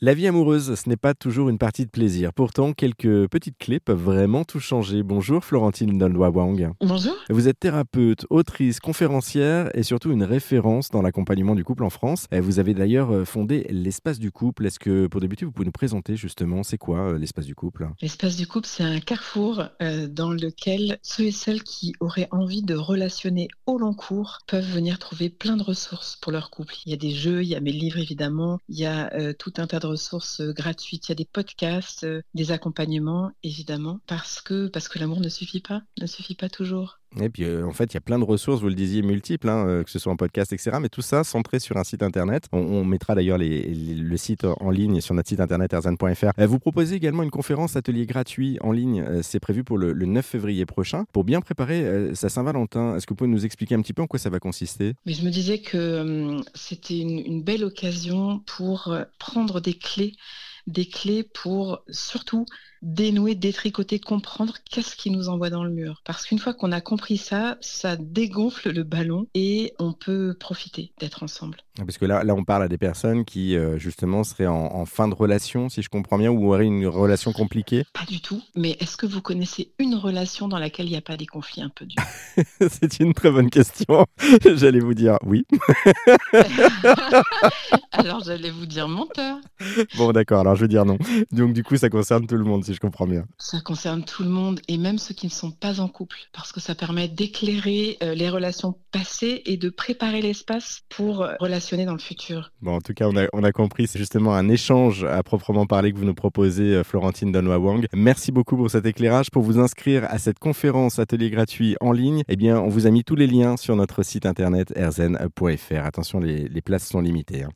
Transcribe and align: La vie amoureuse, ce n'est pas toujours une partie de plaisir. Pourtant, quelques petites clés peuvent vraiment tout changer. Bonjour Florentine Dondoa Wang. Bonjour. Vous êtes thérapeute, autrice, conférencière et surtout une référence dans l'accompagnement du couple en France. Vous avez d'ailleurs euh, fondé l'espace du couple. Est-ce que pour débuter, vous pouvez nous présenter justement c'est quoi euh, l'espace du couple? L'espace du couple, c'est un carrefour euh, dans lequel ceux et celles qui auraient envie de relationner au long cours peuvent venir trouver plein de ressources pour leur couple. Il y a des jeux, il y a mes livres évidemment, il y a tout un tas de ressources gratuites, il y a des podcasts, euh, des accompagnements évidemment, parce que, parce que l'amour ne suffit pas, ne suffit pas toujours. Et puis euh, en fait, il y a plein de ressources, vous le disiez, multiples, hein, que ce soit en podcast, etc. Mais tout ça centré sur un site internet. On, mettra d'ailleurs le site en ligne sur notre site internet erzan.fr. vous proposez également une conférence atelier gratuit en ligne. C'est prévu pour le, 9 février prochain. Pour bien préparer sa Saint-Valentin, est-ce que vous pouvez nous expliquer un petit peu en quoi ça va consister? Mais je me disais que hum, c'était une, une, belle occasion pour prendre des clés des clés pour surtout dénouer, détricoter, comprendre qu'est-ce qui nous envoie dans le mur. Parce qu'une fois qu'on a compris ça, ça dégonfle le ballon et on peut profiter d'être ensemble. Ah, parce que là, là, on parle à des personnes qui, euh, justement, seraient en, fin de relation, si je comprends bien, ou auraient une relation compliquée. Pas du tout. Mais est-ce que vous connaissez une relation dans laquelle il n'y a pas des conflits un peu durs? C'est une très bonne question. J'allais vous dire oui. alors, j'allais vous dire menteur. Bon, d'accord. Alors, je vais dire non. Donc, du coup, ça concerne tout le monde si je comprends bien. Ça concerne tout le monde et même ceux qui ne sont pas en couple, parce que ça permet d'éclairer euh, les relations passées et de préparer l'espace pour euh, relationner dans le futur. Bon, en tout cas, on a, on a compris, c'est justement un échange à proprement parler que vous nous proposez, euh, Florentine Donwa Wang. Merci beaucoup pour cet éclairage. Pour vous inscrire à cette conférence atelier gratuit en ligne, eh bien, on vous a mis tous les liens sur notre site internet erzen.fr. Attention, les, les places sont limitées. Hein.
La 0.00 0.14
vie 0.14 0.28
amoureuse, 0.28 0.76
ce 0.76 0.88
n'est 0.88 0.96
pas 0.96 1.12
toujours 1.12 1.48
une 1.48 1.58
partie 1.58 1.84
de 1.84 1.90
plaisir. 1.90 2.32
Pourtant, 2.32 2.72
quelques 2.72 3.26
petites 3.26 3.58
clés 3.58 3.80
peuvent 3.80 4.00
vraiment 4.00 4.44
tout 4.44 4.60
changer. 4.60 5.02
Bonjour 5.02 5.44
Florentine 5.44 5.98
Dondoa 5.98 6.30
Wang. 6.30 6.70
Bonjour. 6.80 7.16
Vous 7.30 7.48
êtes 7.48 7.58
thérapeute, 7.58 8.24
autrice, 8.30 8.78
conférencière 8.78 9.76
et 9.76 9.82
surtout 9.82 10.12
une 10.12 10.22
référence 10.22 10.90
dans 10.90 11.02
l'accompagnement 11.02 11.56
du 11.56 11.64
couple 11.64 11.82
en 11.82 11.90
France. 11.90 12.28
Vous 12.30 12.60
avez 12.60 12.74
d'ailleurs 12.74 13.10
euh, 13.12 13.24
fondé 13.24 13.66
l'espace 13.70 14.20
du 14.20 14.30
couple. 14.30 14.66
Est-ce 14.66 14.78
que 14.78 15.08
pour 15.08 15.20
débuter, 15.20 15.44
vous 15.44 15.50
pouvez 15.50 15.66
nous 15.66 15.72
présenter 15.72 16.14
justement 16.14 16.62
c'est 16.62 16.78
quoi 16.78 17.00
euh, 17.00 17.18
l'espace 17.18 17.46
du 17.46 17.56
couple? 17.56 17.88
L'espace 18.00 18.36
du 18.36 18.46
couple, 18.46 18.68
c'est 18.68 18.84
un 18.84 19.00
carrefour 19.00 19.64
euh, 19.82 20.06
dans 20.06 20.30
lequel 20.30 21.00
ceux 21.02 21.24
et 21.24 21.32
celles 21.32 21.64
qui 21.64 21.94
auraient 21.98 22.28
envie 22.30 22.62
de 22.62 22.76
relationner 22.76 23.48
au 23.66 23.78
long 23.78 23.94
cours 23.94 24.38
peuvent 24.46 24.64
venir 24.64 25.00
trouver 25.00 25.28
plein 25.28 25.56
de 25.56 25.64
ressources 25.64 26.14
pour 26.14 26.30
leur 26.30 26.50
couple. 26.50 26.76
Il 26.86 26.90
y 26.92 26.94
a 26.94 26.98
des 26.98 27.10
jeux, 27.10 27.42
il 27.42 27.48
y 27.48 27.56
a 27.56 27.60
mes 27.60 27.72
livres 27.72 27.98
évidemment, 27.98 28.60
il 28.68 28.78
y 28.78 28.86
a 28.86 29.34
tout 29.34 29.52
un 29.56 29.66
tas 29.66 29.80
de 29.80 29.87
ressources 29.88 30.40
gratuites, 30.40 31.08
il 31.08 31.10
y 31.10 31.12
a 31.12 31.16
des 31.16 31.24
podcasts, 31.24 32.04
euh, 32.04 32.22
des 32.34 32.52
accompagnements 32.52 33.32
évidemment, 33.42 34.00
parce 34.06 34.40
que, 34.40 34.68
parce 34.68 34.88
que 34.88 34.98
l'amour 34.98 35.20
ne 35.20 35.28
suffit 35.28 35.60
pas, 35.60 35.82
ne 36.00 36.06
suffit 36.06 36.34
pas 36.34 36.48
toujours. 36.48 36.98
Et 37.22 37.28
puis 37.28 37.44
euh, 37.44 37.66
en 37.66 37.72
fait, 37.72 37.92
il 37.92 37.94
y 37.94 37.96
a 37.96 38.00
plein 38.00 38.18
de 38.18 38.24
ressources, 38.24 38.60
vous 38.60 38.68
le 38.68 38.74
disiez, 38.74 39.02
multiples, 39.02 39.48
hein, 39.48 39.82
que 39.84 39.90
ce 39.90 39.98
soit 39.98 40.12
en 40.12 40.16
podcast, 40.16 40.52
etc. 40.52 40.78
Mais 40.80 40.88
tout 40.88 41.02
ça 41.02 41.24
centré 41.24 41.58
sur 41.58 41.76
un 41.76 41.84
site 41.84 42.02
internet. 42.02 42.44
On, 42.52 42.84
mettra 42.84 43.14
d'ailleurs 43.14 43.38
le 43.38 44.16
site 44.16 44.44
en 44.44 44.70
ligne 44.70 45.00
sur 45.00 45.14
notre 45.14 45.28
site 45.28 45.40
internet 45.40 45.72
erzan.fr. 45.72 46.46
vous 46.46 46.58
proposez 46.58 46.94
également 46.96 47.22
une 47.22 47.30
conférence 47.30 47.76
atelier 47.76 48.06
gratuit 48.06 48.56
en 48.62 48.72
ligne. 48.72 49.04
C'est 49.22 49.40
prévu 49.40 49.64
pour 49.64 49.76
le, 49.78 49.92
9 49.92 50.24
février 50.24 50.64
prochain. 50.64 51.04
Pour 51.12 51.24
bien 51.24 51.40
préparer 51.40 52.14
sa 52.14 52.28
Saint-Valentin, 52.28 52.96
est-ce 52.96 53.06
que 53.06 53.10
vous 53.10 53.16
pouvez 53.16 53.30
nous 53.30 53.44
expliquer 53.44 53.74
un 53.74 53.82
petit 53.82 53.92
peu 53.92 54.02
en 54.02 54.06
quoi 54.06 54.18
ça 54.18 54.30
va 54.30 54.38
consister? 54.38 54.94
Mais 55.04 55.12
je 55.12 55.24
me 55.24 55.30
disais 55.30 55.58
que 55.58 56.00
hum, 56.00 56.44
c'était 56.54 56.98
une, 56.98 57.18
une, 57.18 57.42
belle 57.42 57.64
occasion 57.64 58.40
pour 58.46 58.96
prendre 59.18 59.60
des 59.60 59.74
clés 59.74 60.16
des 60.68 60.86
clés 60.86 61.24
pour 61.24 61.82
surtout 61.90 62.46
dénouer, 62.82 63.34
détricoter, 63.34 63.98
comprendre 63.98 64.54
qu'est-ce 64.70 64.96
qui 64.96 65.10
nous 65.10 65.28
envoie 65.28 65.50
dans 65.50 65.64
le 65.64 65.70
mur. 65.70 66.02
Parce 66.04 66.24
qu'une 66.24 66.38
fois 66.38 66.54
qu'on 66.54 66.72
a 66.72 66.80
compris 66.80 67.16
ça, 67.16 67.56
ça 67.60 67.96
dégonfle 67.96 68.70
le 68.70 68.84
ballon 68.84 69.26
et 69.34 69.74
on 69.78 69.92
peut 69.92 70.36
profiter 70.38 70.92
d'être 71.00 71.22
ensemble. 71.22 71.58
Ah, 71.80 71.84
parce 71.84 71.98
que 71.98 72.06
là, 72.06 72.24
là, 72.24 72.34
on 72.34 72.44
parle 72.44 72.64
à 72.64 72.68
des 72.68 72.78
personnes 72.78 73.24
qui, 73.24 73.56
euh, 73.56 73.78
justement, 73.78 74.24
seraient 74.24 74.46
en, 74.48 74.84
fin 74.84 75.06
de 75.06 75.14
relation, 75.14 75.68
si 75.68 75.82
je 75.82 75.88
comprends 75.88 76.18
bien, 76.18 76.30
ou 76.30 76.52
auraient 76.52 76.66
une 76.66 76.86
relation 76.86 77.32
compliquée. 77.32 77.84
Pas 77.92 78.04
du 78.04 78.20
tout. 78.20 78.42
Mais 78.56 78.76
est-ce 78.80 78.96
que 78.96 79.06
vous 79.06 79.20
connaissez 79.20 79.72
une 79.78 79.94
relation 79.94 80.48
dans 80.48 80.58
laquelle 80.58 80.86
il 80.86 80.92
n'y 80.92 80.96
a 80.96 81.02
pas 81.02 81.16
des 81.16 81.26
conflits 81.26 81.62
un 81.62 81.68
peu 81.68 81.86
durs? 81.86 82.02
C'est 82.68 82.98
une 83.00 83.14
très 83.14 83.30
bonne 83.30 83.50
question. 83.50 84.06
J'allais 84.44 84.80
vous 84.80 84.94
dire 84.94 85.18
oui. 85.24 85.46
alors, 87.92 88.22
j'allais 88.24 88.50
vous 88.50 88.66
dire 88.66 88.88
menteur. 88.88 89.38
Bon, 89.96 90.12
d'accord. 90.12 90.40
Alors, 90.40 90.56
je 90.58 90.64
vais 90.64 90.68
dire 90.68 90.84
non. 90.84 90.98
Donc, 91.32 91.52
du 91.52 91.62
coup, 91.64 91.76
ça 91.76 91.88
concerne 91.88 92.26
tout 92.26 92.36
le 92.36 92.44
monde 92.44 92.64
si 92.64 92.74
je 92.74 92.80
comprends 92.80 93.06
bien. 93.06 93.24
Ça 93.38 93.60
concerne 93.60 94.04
tout 94.04 94.22
le 94.22 94.28
monde 94.28 94.60
et 94.68 94.76
même 94.76 94.98
ceux 94.98 95.14
qui 95.14 95.26
ne 95.26 95.30
sont 95.30 95.50
pas 95.50 95.80
en 95.80 95.88
couple, 95.88 96.16
parce 96.32 96.52
que 96.52 96.60
ça 96.60 96.74
permet 96.74 97.08
d'éclairer 97.08 97.96
euh, 98.02 98.14
les 98.14 98.28
relations 98.28 98.74
passées 98.92 99.42
et 99.46 99.56
de 99.56 99.70
préparer 99.70 100.20
l'espace 100.20 100.82
pour 100.88 101.22
euh, 101.22 101.34
relationner 101.40 101.84
dans 101.84 101.92
le 101.92 101.98
futur. 101.98 102.52
Bon, 102.60 102.76
en 102.76 102.80
tout 102.80 102.92
cas, 102.92 103.06
on 103.08 103.16
a, 103.16 103.26
on 103.32 103.44
a 103.44 103.52
compris, 103.52 103.86
c'est 103.86 103.98
justement 103.98 104.34
un 104.34 104.48
échange 104.48 105.04
à 105.04 105.22
proprement 105.22 105.66
parler 105.66 105.92
que 105.92 105.98
vous 105.98 106.04
nous 106.04 106.14
proposez, 106.14 106.74
euh, 106.74 106.84
Florentine 106.84 107.32
Donwa 107.32 107.58
Wang. 107.58 107.86
Merci 107.94 108.32
beaucoup 108.32 108.56
pour 108.56 108.70
cet 108.70 108.84
éclairage. 108.86 109.30
Pour 109.30 109.42
vous 109.42 109.58
inscrire 109.58 110.04
à 110.10 110.18
cette 110.18 110.38
conférence 110.38 110.98
atelier 110.98 111.30
gratuit 111.30 111.76
en 111.80 111.92
ligne, 111.92 112.22
eh 112.28 112.36
bien, 112.36 112.58
on 112.58 112.68
vous 112.68 112.86
a 112.86 112.90
mis 112.90 113.04
tous 113.04 113.16
les 113.16 113.26
liens 113.26 113.56
sur 113.56 113.76
notre 113.76 114.02
site 114.02 114.26
internet 114.26 114.72
erzen.fr. 114.76 115.84
Attention, 115.84 116.18
les, 116.18 116.48
les 116.48 116.62
places 116.62 116.88
sont 116.88 117.00
limitées. 117.00 117.44
Hein. 117.44 117.50